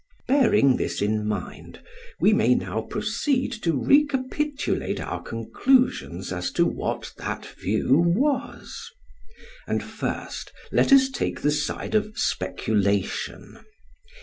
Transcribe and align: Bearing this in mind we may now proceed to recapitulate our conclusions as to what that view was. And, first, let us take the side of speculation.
Bearing 0.27 0.77
this 0.77 0.99
in 0.99 1.27
mind 1.27 1.79
we 2.19 2.33
may 2.33 2.55
now 2.55 2.81
proceed 2.81 3.51
to 3.61 3.73
recapitulate 3.73 4.99
our 4.99 5.21
conclusions 5.21 6.33
as 6.33 6.49
to 6.53 6.65
what 6.65 7.13
that 7.17 7.45
view 7.45 7.97
was. 7.99 8.89
And, 9.67 9.83
first, 9.83 10.51
let 10.71 10.91
us 10.91 11.07
take 11.11 11.41
the 11.41 11.51
side 11.51 11.93
of 11.93 12.17
speculation. 12.17 13.59